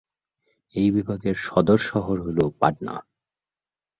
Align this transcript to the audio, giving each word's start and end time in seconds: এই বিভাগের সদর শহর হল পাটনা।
এই 0.75 0.89
বিভাগের 0.91 1.35
সদর 1.45 1.79
শহর 1.89 2.17
হল 2.21 2.39
পাটনা। 2.59 2.95